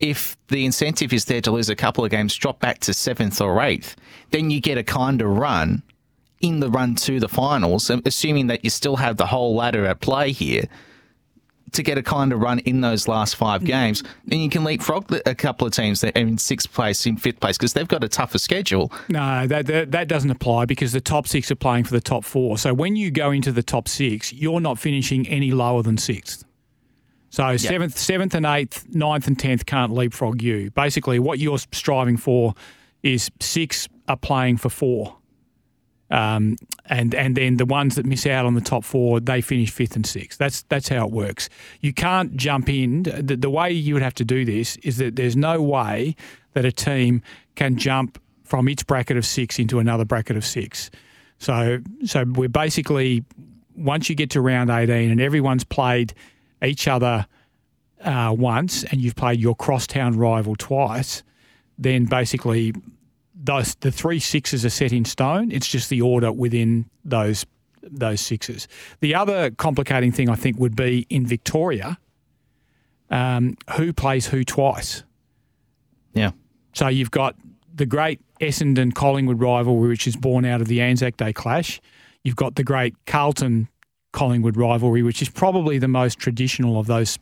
if 0.00 0.36
the 0.48 0.64
incentive 0.64 1.12
is 1.12 1.24
there 1.26 1.40
to 1.40 1.50
lose 1.50 1.68
a 1.68 1.76
couple 1.76 2.04
of 2.04 2.10
games, 2.10 2.34
drop 2.34 2.60
back 2.60 2.78
to 2.80 2.92
seventh 2.92 3.40
or 3.40 3.62
eighth, 3.62 3.96
then 4.30 4.50
you 4.50 4.60
get 4.60 4.78
a 4.78 4.82
kind 4.82 5.22
of 5.22 5.28
run 5.28 5.82
in 6.40 6.60
the 6.60 6.68
run 6.68 6.94
to 6.94 7.20
the 7.20 7.28
finals, 7.28 7.90
assuming 8.04 8.48
that 8.48 8.64
you 8.64 8.70
still 8.70 8.96
have 8.96 9.16
the 9.16 9.26
whole 9.26 9.54
ladder 9.54 9.86
at 9.86 10.00
play 10.00 10.30
here 10.30 10.64
to 11.72 11.82
get 11.82 11.98
a 11.98 12.02
kind 12.02 12.32
of 12.32 12.40
run 12.40 12.60
in 12.60 12.80
those 12.80 13.08
last 13.08 13.36
five 13.36 13.62
mm. 13.62 13.66
games, 13.66 14.02
then 14.26 14.38
you 14.38 14.48
can 14.48 14.62
leapfrog 14.64 15.12
a 15.26 15.34
couple 15.34 15.66
of 15.66 15.72
teams 15.72 16.00
that 16.00 16.16
are 16.16 16.20
in 16.20 16.38
sixth 16.38 16.72
place, 16.72 17.06
in 17.06 17.16
fifth 17.16 17.40
place, 17.40 17.56
because 17.58 17.72
they've 17.72 17.88
got 17.88 18.04
a 18.04 18.08
tougher 18.08 18.38
schedule. 18.38 18.92
No, 19.08 19.46
that, 19.46 19.66
that, 19.66 19.90
that 19.90 20.08
doesn't 20.08 20.30
apply 20.30 20.66
because 20.66 20.92
the 20.92 21.00
top 21.00 21.26
six 21.26 21.50
are 21.50 21.56
playing 21.56 21.84
for 21.84 21.92
the 21.92 22.00
top 22.00 22.24
four. 22.24 22.58
So 22.58 22.72
when 22.72 22.96
you 22.96 23.10
go 23.10 23.30
into 23.30 23.52
the 23.52 23.62
top 23.62 23.88
six, 23.88 24.32
you're 24.32 24.60
not 24.60 24.78
finishing 24.78 25.26
any 25.28 25.50
lower 25.50 25.82
than 25.82 25.98
sixth. 25.98 26.44
So 27.34 27.50
yep. 27.50 27.58
seventh, 27.58 27.98
seventh 27.98 28.32
and 28.36 28.46
eighth, 28.46 28.86
ninth 28.94 29.26
and 29.26 29.36
tenth 29.36 29.66
can't 29.66 29.92
leapfrog 29.92 30.40
you. 30.40 30.70
Basically, 30.70 31.18
what 31.18 31.40
you're 31.40 31.58
striving 31.58 32.16
for 32.16 32.54
is 33.02 33.28
six 33.40 33.88
are 34.06 34.16
playing 34.16 34.58
for 34.58 34.68
four. 34.68 35.16
Um, 36.12 36.56
and 36.86 37.12
and 37.12 37.36
then 37.36 37.56
the 37.56 37.64
ones 37.64 37.96
that 37.96 38.06
miss 38.06 38.24
out 38.24 38.46
on 38.46 38.54
the 38.54 38.60
top 38.60 38.84
four, 38.84 39.18
they 39.18 39.40
finish 39.40 39.72
fifth 39.72 39.96
and 39.96 40.06
sixth. 40.06 40.38
That's 40.38 40.62
that's 40.68 40.88
how 40.88 41.06
it 41.06 41.10
works. 41.10 41.48
You 41.80 41.92
can't 41.92 42.36
jump 42.36 42.68
in. 42.68 43.02
The, 43.02 43.36
the 43.36 43.50
way 43.50 43.72
you 43.72 43.94
would 43.94 44.02
have 44.04 44.14
to 44.14 44.24
do 44.24 44.44
this 44.44 44.76
is 44.84 44.98
that 44.98 45.16
there's 45.16 45.34
no 45.34 45.60
way 45.60 46.14
that 46.52 46.64
a 46.64 46.70
team 46.70 47.20
can 47.56 47.76
jump 47.76 48.20
from 48.44 48.68
its 48.68 48.84
bracket 48.84 49.16
of 49.16 49.26
six 49.26 49.58
into 49.58 49.80
another 49.80 50.04
bracket 50.04 50.36
of 50.36 50.44
six. 50.44 50.88
So 51.38 51.80
so 52.04 52.22
we're 52.36 52.48
basically 52.48 53.24
once 53.74 54.08
you 54.08 54.14
get 54.14 54.30
to 54.30 54.40
round 54.40 54.70
eighteen 54.70 55.10
and 55.10 55.20
everyone's 55.20 55.64
played 55.64 56.14
each 56.64 56.88
other 56.88 57.26
uh, 58.02 58.34
once 58.36 58.84
and 58.84 59.00
you've 59.00 59.16
played 59.16 59.40
your 59.40 59.54
crosstown 59.54 60.16
rival 60.16 60.56
twice, 60.56 61.22
then 61.78 62.04
basically 62.04 62.74
those 63.34 63.74
the 63.76 63.90
three 63.90 64.18
sixes 64.18 64.64
are 64.64 64.70
set 64.70 64.92
in 64.92 65.04
stone. 65.04 65.50
It's 65.50 65.68
just 65.68 65.90
the 65.90 66.00
order 66.00 66.32
within 66.32 66.86
those 67.04 67.46
those 67.82 68.20
sixes. 68.20 68.68
The 69.00 69.14
other 69.14 69.50
complicating 69.50 70.12
thing 70.12 70.28
I 70.28 70.34
think 70.34 70.58
would 70.58 70.76
be 70.76 71.06
in 71.10 71.26
Victoria, 71.26 71.98
um, 73.10 73.56
who 73.76 73.92
plays 73.92 74.26
who 74.26 74.44
twice. 74.44 75.02
Yeah. 76.14 76.30
So 76.72 76.88
you've 76.88 77.10
got 77.10 77.36
the 77.74 77.86
great 77.86 78.20
Essendon 78.40 78.94
Collingwood 78.94 79.40
rivalry, 79.40 79.88
which 79.88 80.06
is 80.06 80.16
born 80.16 80.44
out 80.44 80.60
of 80.60 80.68
the 80.68 80.80
Anzac 80.80 81.16
Day 81.16 81.32
clash. 81.32 81.80
You've 82.22 82.36
got 82.36 82.54
the 82.54 82.64
great 82.64 82.94
Carlton 83.06 83.68
Collingwood 84.14 84.56
rivalry, 84.56 85.02
which 85.02 85.20
is 85.20 85.28
probably 85.28 85.76
the 85.78 85.88
most 85.88 86.18
traditional 86.18 86.78
of 86.78 86.86
those 86.86 87.18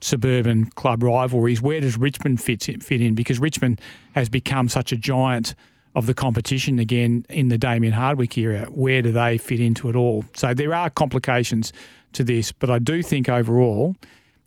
suburban 0.00 0.66
club 0.70 1.02
rivalries. 1.02 1.62
Where 1.62 1.80
does 1.80 1.96
Richmond 1.96 2.40
fit 2.40 2.62
fit 2.82 3.00
in? 3.00 3.14
Because 3.14 3.38
Richmond 3.38 3.80
has 4.14 4.28
become 4.28 4.68
such 4.68 4.90
a 4.90 4.96
giant 4.96 5.54
of 5.94 6.06
the 6.06 6.14
competition 6.14 6.78
again 6.78 7.26
in 7.28 7.48
the 7.48 7.58
Damien 7.58 7.92
Hardwick 7.92 8.36
era. 8.38 8.66
Where 8.70 9.02
do 9.02 9.12
they 9.12 9.38
fit 9.38 9.60
into 9.60 9.88
it 9.88 9.96
all? 9.96 10.24
So 10.34 10.54
there 10.54 10.74
are 10.74 10.88
complications 10.88 11.72
to 12.14 12.24
this, 12.24 12.52
but 12.52 12.70
I 12.70 12.78
do 12.78 13.02
think 13.02 13.28
overall 13.28 13.94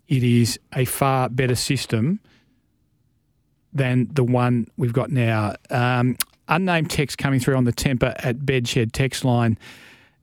it 0.08 0.22
is 0.22 0.58
a 0.74 0.84
far 0.84 1.28
better 1.28 1.54
system 1.54 2.18
than 3.72 4.08
the 4.12 4.24
one 4.24 4.66
we've 4.76 4.92
got 4.92 5.10
now. 5.10 5.54
Um, 5.70 6.16
unnamed 6.48 6.90
text 6.90 7.18
coming 7.18 7.40
through 7.40 7.56
on 7.56 7.64
the 7.64 7.72
Tempur 7.72 8.14
at 8.18 8.38
Bedshed 8.38 8.92
text 8.92 9.24
line. 9.24 9.58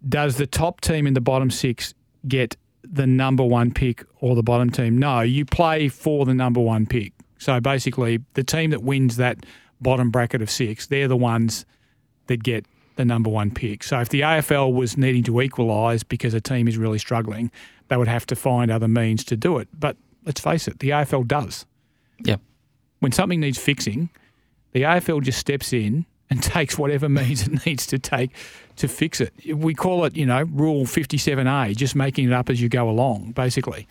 Does 0.08 0.38
the 0.38 0.48
top 0.48 0.82
team 0.82 1.06
in 1.06 1.14
the 1.14 1.22
bottom 1.22 1.52
six 1.52 1.94
get 2.28 2.56
the 2.84 3.06
number 3.06 3.44
one 3.44 3.72
pick 3.72 4.06
or 4.20 4.36
the 4.36 4.44
bottom 4.44 4.70
team? 4.70 4.98
No, 4.98 5.22
you 5.22 5.46
play 5.46 5.88
for 5.88 6.26
the 6.26 6.34
number 6.34 6.60
one 6.60 6.86
pick. 6.86 7.14
So 7.38 7.60
basically, 7.60 8.20
the 8.34 8.44
team 8.44 8.72
that 8.72 8.84
wins 8.84 9.18
that 9.18 9.46
bottom 9.80 10.12
bracket 10.12 10.42
of 10.42 10.50
six, 10.50 10.88
they're 10.88 11.08
the 11.08 11.18
ones 11.18 11.66
that 12.28 12.44
get 12.44 12.66
the 12.96 13.06
number 13.06 13.30
one 13.30 13.52
pick. 13.52 13.84
So 13.84 14.00
if 14.00 14.10
the 14.10 14.22
AFL 14.22 14.74
was 14.74 14.98
needing 14.98 15.24
to 15.24 15.42
equalise 15.42 16.04
because 16.04 16.34
a 16.34 16.42
team 16.42 16.68
is 16.68 16.78
really 16.78 17.00
struggling, 17.00 17.52
they 17.88 17.98
would 17.98 18.08
have 18.08 18.26
to 18.28 18.36
find 18.36 18.70
other 18.70 18.88
means 18.88 19.24
to 19.26 19.36
do 19.36 19.58
it. 19.58 19.68
But 19.78 19.98
let's 20.26 20.40
face 20.40 20.68
it, 20.68 20.80
the 20.80 20.90
AFL 20.90 21.28
does. 21.28 21.66
Yep. 22.24 22.42
When 23.00 23.12
something 23.12 23.40
needs 23.40 23.58
fixing, 23.58 24.10
the 24.74 24.84
AFL 24.84 25.24
just 25.24 25.40
steps 25.40 25.74
in 25.74 26.06
and 26.32 26.42
takes 26.44 26.80
whatever 26.80 27.08
means 27.08 27.48
it 27.48 27.64
needs 27.66 27.86
to 27.88 28.00
take 28.00 28.32
to 28.78 28.88
fix 28.88 29.22
it. 29.22 29.34
We 29.56 29.76
call 29.76 30.06
it, 30.06 30.16
you 30.16 30.26
know, 30.26 30.42
Rule 30.44 30.86
57A, 30.86 31.76
just 31.76 31.96
making 31.96 32.28
it 32.28 32.34
up 32.34 32.50
as 32.50 32.60
you 32.60 32.70
go 32.70 32.90
along, 32.90 33.34
basically. 33.34 33.88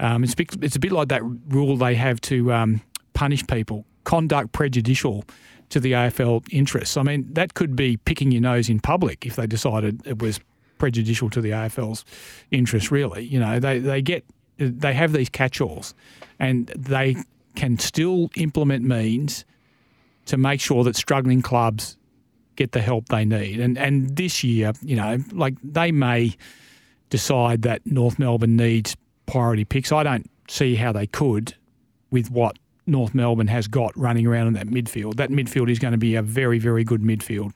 Um, 0.00 0.24
it's, 0.24 0.34
it's 0.38 0.74
a 0.74 0.80
bit 0.80 0.90
like 0.90 1.08
that 1.08 1.22
rule 1.48 1.76
they 1.76 1.94
have 1.94 2.20
to 2.22 2.52
um, 2.52 2.80
punish 3.14 3.46
people, 3.46 3.84
conduct 4.04 4.52
prejudicial 4.52 5.24
to 5.68 5.80
the 5.80 5.92
AFL 5.92 6.44
interests. 6.50 6.96
I 6.96 7.02
mean, 7.02 7.32
that 7.32 7.54
could 7.54 7.76
be 7.76 7.96
picking 7.98 8.32
your 8.32 8.42
nose 8.42 8.68
in 8.68 8.80
public 8.80 9.26
if 9.26 9.36
they 9.36 9.46
decided 9.46 10.06
it 10.06 10.20
was 10.20 10.40
prejudicial 10.78 11.30
to 11.30 11.40
the 11.40 11.50
AFL's 11.50 12.04
interests, 12.50 12.90
really. 12.90 13.24
You 13.24 13.40
know, 13.40 13.58
they, 13.58 13.78
they 13.78 14.02
get, 14.02 14.24
they 14.58 14.94
have 14.94 15.12
these 15.12 15.28
catch-alls 15.28 15.94
and 16.38 16.66
they 16.68 17.16
can 17.54 17.78
still 17.78 18.30
implement 18.36 18.84
means 18.84 19.44
to 20.26 20.36
make 20.36 20.60
sure 20.60 20.84
that 20.84 20.96
struggling 20.96 21.42
clubs 21.42 21.96
get 22.56 22.72
the 22.72 22.80
help 22.80 23.08
they 23.08 23.24
need. 23.24 23.60
And 23.60 23.78
and 23.78 24.16
this 24.16 24.44
year, 24.44 24.72
you 24.82 24.96
know, 24.96 25.18
like 25.32 25.54
they 25.62 25.92
may 25.92 26.36
decide 27.10 27.62
that 27.62 27.86
North 27.86 28.18
Melbourne 28.18 28.56
needs 28.56 28.96
priority 29.26 29.64
picks. 29.64 29.92
I 29.92 30.02
don't 30.02 30.28
see 30.48 30.74
how 30.76 30.92
they 30.92 31.06
could 31.06 31.54
with 32.10 32.30
what 32.30 32.58
North 32.86 33.14
Melbourne 33.14 33.48
has 33.48 33.66
got 33.66 33.96
running 33.96 34.26
around 34.26 34.48
in 34.48 34.52
that 34.54 34.68
midfield. 34.68 35.16
That 35.16 35.30
midfield 35.30 35.70
is 35.70 35.78
going 35.78 35.92
to 35.92 35.98
be 35.98 36.14
a 36.14 36.22
very, 36.22 36.58
very 36.58 36.84
good 36.84 37.02
midfield 37.02 37.52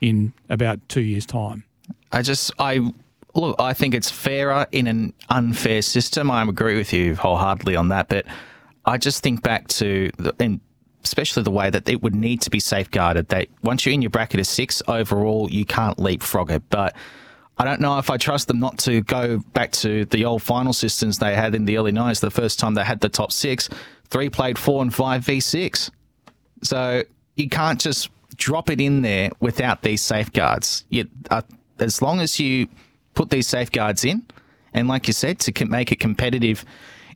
in 0.00 0.32
about 0.48 0.86
two 0.88 1.00
years' 1.00 1.26
time. 1.26 1.64
I 2.12 2.22
just, 2.22 2.52
I 2.58 2.92
look, 3.34 3.56
I 3.58 3.72
think 3.72 3.94
it's 3.94 4.10
fairer 4.10 4.66
in 4.72 4.86
an 4.86 5.14
unfair 5.30 5.82
system. 5.82 6.30
I 6.30 6.42
agree 6.42 6.76
with 6.76 6.92
you 6.92 7.16
wholeheartedly 7.16 7.76
on 7.76 7.88
that, 7.88 8.08
but 8.08 8.26
I 8.84 8.98
just 8.98 9.22
think 9.22 9.42
back 9.42 9.68
to, 9.68 10.10
the, 10.18 10.60
especially 11.06 11.42
the 11.42 11.50
way 11.50 11.70
that 11.70 11.88
it 11.88 12.02
would 12.02 12.14
need 12.14 12.40
to 12.42 12.50
be 12.50 12.60
safeguarded. 12.60 13.28
That 13.28 13.48
once 13.62 13.86
you're 13.86 13.92
in 13.92 14.02
your 14.02 14.10
bracket 14.10 14.40
of 14.40 14.46
six, 14.46 14.82
overall, 14.88 15.50
you 15.50 15.64
can't 15.64 15.98
leapfrog 15.98 16.50
it. 16.50 16.62
But 16.68 16.94
I 17.58 17.64
don't 17.64 17.80
know 17.80 17.98
if 17.98 18.10
I 18.10 18.16
trust 18.16 18.48
them 18.48 18.58
not 18.58 18.78
to 18.80 19.00
go 19.02 19.38
back 19.54 19.72
to 19.72 20.04
the 20.06 20.24
old 20.24 20.42
final 20.42 20.72
systems 20.72 21.18
they 21.18 21.34
had 21.34 21.54
in 21.54 21.64
the 21.64 21.78
early 21.78 21.92
90s, 21.92 22.20
the 22.20 22.30
first 22.30 22.58
time 22.58 22.74
they 22.74 22.84
had 22.84 23.00
the 23.00 23.08
top 23.08 23.32
six. 23.32 23.68
Three 24.08 24.28
played 24.28 24.58
four 24.58 24.82
and 24.82 24.94
five 24.94 25.24
v6. 25.24 25.90
So 26.62 27.02
you 27.36 27.48
can't 27.48 27.80
just 27.80 28.10
drop 28.36 28.68
it 28.68 28.80
in 28.80 29.02
there 29.02 29.30
without 29.40 29.82
these 29.82 30.02
safeguards. 30.02 30.84
You, 30.90 31.08
uh, 31.30 31.42
as 31.78 32.02
long 32.02 32.20
as 32.20 32.38
you 32.40 32.68
put 33.14 33.30
these 33.30 33.46
safeguards 33.46 34.04
in, 34.04 34.26
and 34.74 34.88
like 34.88 35.06
you 35.06 35.12
said, 35.12 35.38
to 35.40 35.64
make 35.66 35.92
it 35.92 36.00
competitive 36.00 36.64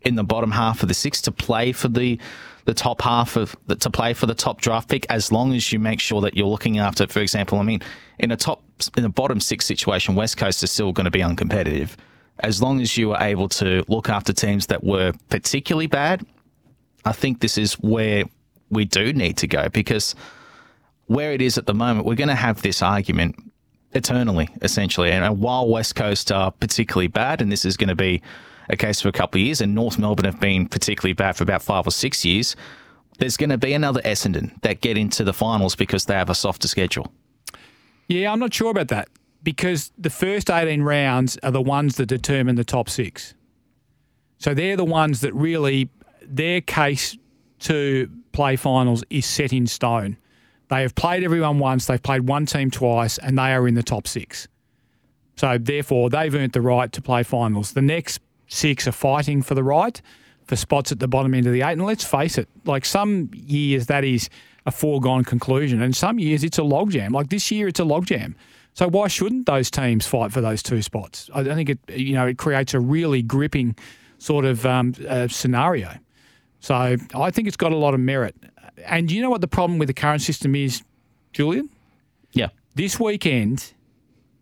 in 0.03 0.15
the 0.15 0.25
bottom 0.25 0.53
half 0.53 0.83
of 0.83 0.89
the 0.89 0.95
six 0.95 1.21
to 1.23 1.33
play 1.33 1.73
for 1.73 1.89
the 1.89 2.19
the 2.65 2.75
top 2.75 3.01
half 3.03 3.37
of 3.37 3.57
the, 3.67 3.77
to 3.77 3.91
play 3.91 4.15
for 4.15 4.27
the 4.27 4.35
top 4.35 4.61
draft 4.61 4.89
pick 4.89 5.07
as 5.11 5.33
long 5.33 5.55
as 5.55 5.73
you 5.73 5.79
make 5.79 6.01
sure 6.01 6.21
that 6.21 6.37
you're 6.37 6.47
looking 6.47 6.79
after 6.79 7.07
for 7.07 7.21
example 7.21 7.59
I 7.59 7.63
mean 7.63 7.81
in 8.19 8.31
a 8.31 8.37
top 8.37 8.63
in 8.97 9.05
a 9.05 9.09
bottom 9.09 9.41
six 9.41 9.67
situation 9.67 10.15
West 10.15 10.37
Coast 10.37 10.63
is 10.63 10.71
still 10.71 10.93
going 10.93 11.05
to 11.05 11.11
be 11.11 11.21
uncompetitive. 11.21 11.97
As 12.41 12.63
long 12.63 12.81
as 12.81 12.97
you 12.97 13.13
are 13.13 13.23
able 13.23 13.49
to 13.51 13.85
look 13.89 14.09
after 14.09 14.33
teams 14.33 14.67
that 14.67 14.83
were 14.83 15.13
particularly 15.29 15.87
bad 15.87 16.25
I 17.05 17.13
think 17.13 17.41
this 17.41 17.59
is 17.59 17.75
where 17.75 18.25
we 18.71 18.85
do 18.85 19.13
need 19.13 19.37
to 19.39 19.47
go 19.47 19.69
because 19.69 20.15
where 21.07 21.33
it 21.33 21.43
is 21.43 21.59
at 21.59 21.67
the 21.67 21.75
moment 21.75 22.07
we're 22.07 22.15
going 22.15 22.29
to 22.29 22.35
have 22.35 22.63
this 22.63 22.83
argument 22.83 23.37
eternally 23.93 24.49
essentially. 24.63 25.11
And 25.11 25.41
while 25.41 25.69
West 25.69 25.97
Coast 25.97 26.31
are 26.31 26.51
particularly 26.53 27.09
bad 27.09 27.43
and 27.43 27.51
this 27.51 27.65
is 27.65 27.77
going 27.77 27.89
to 27.89 27.97
be 27.97 28.23
a 28.71 28.77
case 28.77 29.01
for 29.01 29.09
a 29.09 29.13
couple 29.13 29.41
of 29.41 29.45
years, 29.45 29.61
and 29.61 29.75
North 29.75 29.99
Melbourne 29.99 30.25
have 30.25 30.41
been 30.41 30.67
particularly 30.67 31.13
bad 31.13 31.37
for 31.37 31.43
about 31.43 31.63
five 31.63 31.87
or 31.87 31.91
six 31.91 32.25
years. 32.25 32.57
There's 33.19 33.37
going 33.37 33.51
to 33.51 33.59
be 33.59 33.75
another 33.75 34.01
Essendon 34.03 34.61
that 34.63 34.81
get 34.81 34.97
into 34.97 35.25
the 35.25 35.33
finals 35.33 35.75
because 35.75 36.07
they 36.07 36.15
have 36.15 36.31
a 36.31 36.35
softer 36.35 36.69
schedule. 36.69 37.13
Yeah, 38.09 38.33
I'm 38.33 38.39
not 38.39 38.55
sure 38.55 38.71
about 38.71 38.89
that 38.89 39.09
because 39.43 39.93
the 39.99 40.11
first 40.11 40.51
18 40.51 40.83
rounds 40.83 41.39
are 41.43 41.51
the 41.51 41.63
ones 41.63 41.97
that 41.97 42.07
determine 42.07 42.57
the 42.57 42.65
top 42.65 42.89
six. 42.89 43.35
So 44.39 44.55
they're 44.55 44.77
the 44.77 44.85
ones 44.85 45.21
that 45.21 45.35
really, 45.35 45.91
their 46.23 46.61
case 46.61 47.17
to 47.61 48.11
play 48.33 48.57
finals 48.57 49.05
is 49.11 49.27
set 49.27 49.53
in 49.53 49.67
stone. 49.67 50.17
They 50.69 50.83
have 50.83 50.95
played 50.95 51.25
everyone 51.25 51.59
once, 51.59 51.87
they've 51.87 52.03
played 52.03 52.29
one 52.29 52.47
team 52.47 52.71
twice, 52.71 53.19
and 53.19 53.37
they 53.37 53.53
are 53.53 53.67
in 53.67 53.75
the 53.75 53.83
top 53.83 54.07
six. 54.07 54.49
So 55.37 55.59
therefore, 55.59 56.11
they've 56.11 56.35
earned 56.35 56.53
the 56.53 56.61
right 56.61 56.91
to 56.93 57.03
play 57.03 57.23
finals. 57.23 57.73
The 57.73 57.83
next 57.83 58.21
six 58.51 58.87
are 58.87 58.93
fighting 58.93 59.41
for 59.41 59.55
the 59.55 59.65
right 59.65 60.03
for 60.45 60.57
spots 60.57 60.91
at 60.91 60.99
the 60.99 61.09
bottom 61.09 61.33
end 61.33 61.47
of 61.47 61.53
the 61.53 61.63
eight. 61.63 61.73
And 61.73 61.85
let's 61.85 62.05
face 62.05 62.37
it, 62.37 62.49
like 62.65 62.85
some 62.85 63.31
years 63.33 63.87
that 63.87 64.05
is 64.05 64.29
a 64.67 64.71
foregone 64.71 65.25
conclusion, 65.25 65.81
and 65.81 65.97
some 65.97 66.19
years 66.19 66.45
it's 66.45 66.59
a 66.59 66.63
logjam. 66.63 67.13
Like 67.13 67.31
this 67.31 67.51
year, 67.51 67.69
it's 67.69 67.81
a 67.81 67.85
logjam. 67.85 68.35
So 68.75 68.89
why 68.89 69.09
shouldn't 69.09 69.47
those 69.47 69.71
teams 69.71 70.07
fight 70.07 70.33
for 70.33 70.41
those 70.41 70.63
two 70.63 70.83
spots? 70.83 71.31
I 71.35 71.45
think 71.45 71.71
it 71.71 71.79
you 71.89 72.15
know 72.15 72.27
it 72.27 72.37
creates 72.37 72.75
a 72.75 72.81
really 72.81 73.23
gripping 73.23 73.77
sort 74.19 74.45
of 74.45 74.67
um, 74.67 74.95
uh, 75.09 75.29
scenario. 75.29 75.95
So 76.61 76.97
I 77.15 77.31
think 77.31 77.49
it's 77.49 77.57
got 77.57 77.73
a 77.73 77.77
lot 77.77 77.95
of 77.95 78.01
merit. 78.01 78.37
And 78.85 79.11
you 79.11 79.23
know 79.23 79.31
what 79.31 79.41
the 79.41 79.49
problem 79.49 79.79
with 79.79 79.89
the 79.89 79.95
current 79.95 80.21
system 80.21 80.55
is, 80.55 80.83
Julian? 81.33 81.71
Yeah. 82.33 82.49
This 82.75 83.01
weekend, 83.01 83.73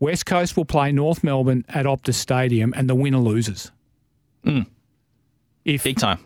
West 0.00 0.26
Coast 0.26 0.56
will 0.56 0.64
play 0.64 0.90
North 0.90 1.22
Melbourne 1.22 1.64
at 1.68 1.86
Optus 1.86 2.14
Stadium, 2.14 2.74
and 2.76 2.90
the 2.90 2.94
winner 2.94 3.18
loses. 3.18 3.70
Mm. 4.48 4.66
If 5.64 5.84
Big 5.84 5.98
time. 5.98 6.18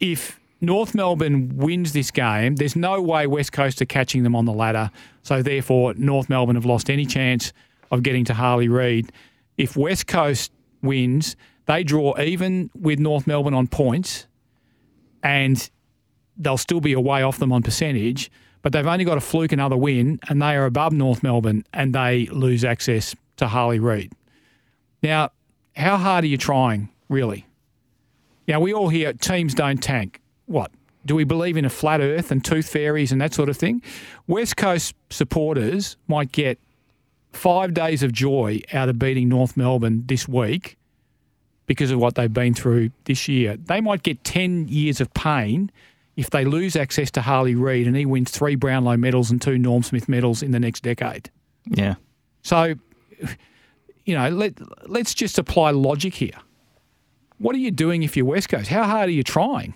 If 0.00 0.38
North 0.60 0.94
Melbourne 0.94 1.56
wins 1.56 1.92
this 1.92 2.10
game, 2.10 2.56
there's 2.56 2.76
no 2.76 3.00
way 3.00 3.26
West 3.26 3.52
Coast 3.52 3.80
are 3.80 3.86
catching 3.86 4.24
them 4.24 4.34
on 4.34 4.44
the 4.44 4.52
ladder. 4.52 4.90
So 5.22 5.42
therefore, 5.42 5.94
North 5.94 6.28
Melbourne 6.28 6.56
have 6.56 6.64
lost 6.64 6.90
any 6.90 7.06
chance 7.06 7.52
of 7.90 8.02
getting 8.02 8.24
to 8.26 8.34
Harley 8.34 8.68
Reid. 8.68 9.12
If 9.56 9.76
West 9.76 10.06
Coast 10.08 10.50
wins, 10.82 11.36
they 11.66 11.84
draw 11.84 12.18
even 12.18 12.70
with 12.74 12.98
North 12.98 13.26
Melbourne 13.26 13.54
on 13.54 13.68
points, 13.68 14.26
and 15.22 15.70
they'll 16.36 16.56
still 16.56 16.80
be 16.80 16.92
away 16.92 17.22
off 17.22 17.38
them 17.38 17.52
on 17.52 17.62
percentage. 17.62 18.30
But 18.62 18.72
they've 18.72 18.86
only 18.86 19.04
got 19.04 19.14
to 19.16 19.20
fluke 19.20 19.52
another 19.52 19.76
win, 19.76 20.18
and 20.28 20.42
they 20.42 20.56
are 20.56 20.66
above 20.66 20.92
North 20.92 21.22
Melbourne, 21.22 21.64
and 21.72 21.94
they 21.94 22.26
lose 22.26 22.64
access 22.64 23.14
to 23.36 23.46
Harley 23.46 23.78
Reid. 23.78 24.12
Now, 25.02 25.30
how 25.76 25.96
hard 25.96 26.24
are 26.24 26.28
you 26.28 26.38
trying 26.38 26.88
really. 27.12 27.46
Now, 28.48 28.60
we 28.60 28.72
all 28.72 28.88
hear 28.88 29.12
teams 29.12 29.54
don't 29.54 29.82
tank. 29.82 30.20
What? 30.46 30.70
Do 31.04 31.14
we 31.14 31.24
believe 31.24 31.56
in 31.56 31.64
a 31.64 31.70
flat 31.70 32.00
earth 32.00 32.30
and 32.30 32.44
tooth 32.44 32.68
fairies 32.68 33.12
and 33.12 33.20
that 33.20 33.34
sort 33.34 33.48
of 33.48 33.56
thing? 33.56 33.82
West 34.26 34.56
Coast 34.56 34.94
supporters 35.10 35.96
might 36.06 36.32
get 36.32 36.58
five 37.32 37.74
days 37.74 38.02
of 38.02 38.12
joy 38.12 38.60
out 38.72 38.88
of 38.88 38.98
beating 38.98 39.28
North 39.28 39.56
Melbourne 39.56 40.04
this 40.06 40.28
week 40.28 40.76
because 41.66 41.90
of 41.90 41.98
what 41.98 42.14
they've 42.14 42.32
been 42.32 42.54
through 42.54 42.90
this 43.04 43.28
year. 43.28 43.56
They 43.56 43.80
might 43.80 44.02
get 44.02 44.22
10 44.24 44.68
years 44.68 45.00
of 45.00 45.12
pain 45.14 45.70
if 46.16 46.30
they 46.30 46.44
lose 46.44 46.76
access 46.76 47.10
to 47.12 47.22
Harley 47.22 47.54
Reid 47.54 47.86
and 47.86 47.96
he 47.96 48.04
wins 48.04 48.30
three 48.30 48.54
Brownlow 48.54 48.96
medals 48.96 49.30
and 49.30 49.40
two 49.40 49.58
Norm 49.58 49.82
Smith 49.82 50.08
medals 50.08 50.42
in 50.42 50.50
the 50.50 50.60
next 50.60 50.82
decade. 50.82 51.30
Yeah. 51.66 51.94
So, 52.42 52.74
you 54.04 54.14
know, 54.14 54.28
let, 54.28 54.54
let's 54.88 55.14
just 55.14 55.38
apply 55.38 55.70
logic 55.70 56.14
here. 56.14 56.38
What 57.42 57.56
are 57.56 57.58
you 57.58 57.72
doing 57.72 58.04
if 58.04 58.16
you're 58.16 58.24
West 58.24 58.48
Coast? 58.48 58.68
How 58.68 58.84
hard 58.84 59.08
are 59.08 59.12
you 59.12 59.24
trying? 59.24 59.74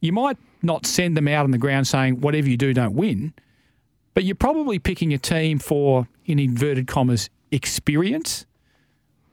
You 0.00 0.12
might 0.14 0.38
not 0.62 0.86
send 0.86 1.14
them 1.14 1.28
out 1.28 1.44
on 1.44 1.50
the 1.50 1.58
ground 1.58 1.86
saying, 1.86 2.22
whatever 2.22 2.48
you 2.48 2.56
do, 2.56 2.72
don't 2.72 2.94
win. 2.94 3.34
But 4.14 4.24
you're 4.24 4.34
probably 4.34 4.78
picking 4.78 5.12
a 5.12 5.18
team 5.18 5.58
for, 5.58 6.08
in 6.24 6.38
inverted 6.38 6.86
commas, 6.86 7.28
experience 7.52 8.46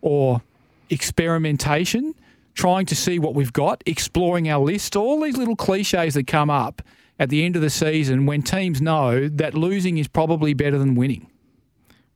or 0.02 0.42
experimentation, 0.90 2.14
trying 2.54 2.86
to 2.88 2.96
see 2.98 3.18
what 3.18 3.34
we've 3.34 3.54
got, 3.54 3.82
exploring 3.86 4.50
our 4.50 4.60
list, 4.66 4.98
all 4.98 5.22
these 5.22 5.38
little 5.38 5.56
cliches 5.56 6.16
that 6.16 6.28
come 6.28 6.50
up 6.50 6.82
at 7.18 7.30
the 7.30 7.46
end 7.46 7.56
of 7.56 7.62
the 7.62 7.70
season 7.70 8.26
when 8.26 8.42
teams 8.42 8.82
know 8.82 9.30
that 9.30 9.54
losing 9.54 9.98
is 9.98 10.10
probably 10.10 10.54
better 10.54 10.78
than 10.78 10.96
winning. 10.96 11.28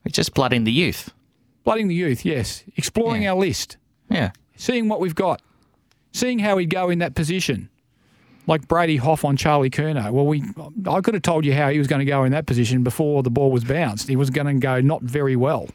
It's 0.03 0.15
just 0.15 0.33
blooding 0.33 0.65
the 0.65 0.73
youth. 0.73 1.13
Blooding 1.63 1.87
the 1.87 1.95
youth, 1.95 2.25
yes. 2.25 2.65
Exploring 2.75 3.21
Yeah. 3.23 3.31
our 3.31 3.37
list, 3.37 3.77
Yeah. 4.09 4.31
Seeing 4.55 4.87
what 4.89 4.99
we've 4.99 5.15
got, 5.15 5.41
seeing 6.11 6.39
how 6.39 6.57
he'd 6.57 6.69
go 6.69 6.89
in 6.89 6.99
that 6.99 7.15
position. 7.15 7.69
Like 8.47 8.67
Brady 8.67 8.97
Hough 8.97 9.23
on 9.23 9.37
Charlie 9.37 9.69
Curnow. 9.69 10.11
Well, 10.11 10.25
we 10.25 10.43
I 10.89 11.01
could 11.01 11.13
have 11.13 11.23
told 11.23 11.45
you 11.45 11.53
how 11.53 11.69
he 11.69 11.77
was 11.77 11.87
going 11.87 11.99
to 11.99 12.05
go 12.05 12.23
in 12.23 12.31
that 12.31 12.47
position 12.47 12.83
before 12.83 13.21
the 13.23 13.29
ball 13.29 13.51
was 13.51 13.63
bounced. 13.63 14.07
He 14.07 14.15
was 14.15 14.29
going 14.29 14.47
to 14.47 14.53
go 14.55 14.81
not 14.81 15.03
very 15.03 15.35
well. 15.35 15.69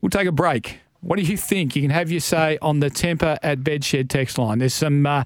We'll 0.00 0.10
take 0.10 0.28
a 0.28 0.32
break. 0.32 0.80
What 1.00 1.18
do 1.18 1.22
you 1.22 1.36
think? 1.36 1.74
You 1.74 1.82
can 1.82 1.90
have 1.90 2.10
your 2.10 2.20
say 2.20 2.58
on 2.60 2.80
the 2.80 2.90
Tempur 2.90 3.38
at 3.42 3.60
bedshed 3.60 4.08
text 4.08 4.36
line. 4.36 4.58
There's 4.58 4.74
some 4.74 5.06
uh, 5.06 5.24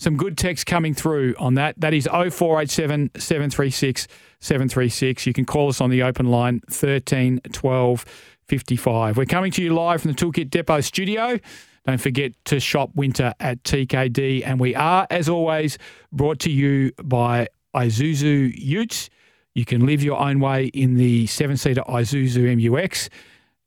some 0.00 0.16
good 0.16 0.38
text 0.38 0.66
coming 0.66 0.94
through 0.94 1.34
on 1.38 1.54
that. 1.54 1.78
That 1.78 1.92
is 1.92 2.06
0487 2.06 3.10
736 3.16 4.08
736. 4.40 5.26
You 5.26 5.32
can 5.32 5.44
call 5.44 5.68
us 5.68 5.80
on 5.80 5.90
the 5.90 6.02
open 6.02 6.26
line 6.30 6.62
13 6.70 7.40
12 7.52 8.04
55. 8.48 9.16
We're 9.16 9.26
coming 9.26 9.52
to 9.52 9.62
you 9.62 9.74
live 9.74 10.02
from 10.02 10.12
the 10.12 10.16
Toolkit 10.16 10.50
Depot 10.50 10.80
studio. 10.80 11.38
Don't 11.86 12.00
forget 12.00 12.32
to 12.46 12.60
shop 12.60 12.90
winter 12.94 13.34
at 13.40 13.62
TKD. 13.64 14.42
And 14.44 14.60
we 14.60 14.74
are, 14.74 15.06
as 15.10 15.28
always, 15.28 15.78
brought 16.12 16.38
to 16.40 16.50
you 16.50 16.92
by 17.02 17.48
Isuzu 17.74 18.52
Utes. 18.54 19.10
You 19.54 19.64
can 19.64 19.86
live 19.86 20.02
your 20.02 20.18
own 20.18 20.40
way 20.40 20.66
in 20.66 20.96
the 20.96 21.26
seven 21.26 21.56
seater 21.56 21.82
Isuzu 21.88 22.56
MUX. 22.56 23.08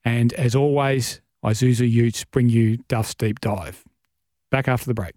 And 0.06 0.32
as 0.34 0.56
always, 0.56 1.22
Isuzu 1.44 1.90
Utes 1.90 2.24
bring 2.26 2.50
you 2.50 2.78
Duff's 2.88 3.16
Deep 3.16 3.42
Dive. 3.42 3.84
Back 4.52 4.68
after 4.68 4.86
the 4.86 4.94
break. 4.94 5.12